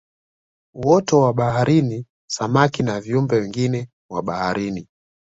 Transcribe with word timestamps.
Uoto 0.73 1.21
wa 1.21 1.33
baharini 1.33 2.05
samaki 2.29 2.83
na 2.83 3.01
viumbe 3.01 3.35
wengine 3.35 3.89
wa 4.09 4.21
baharini 4.23 4.87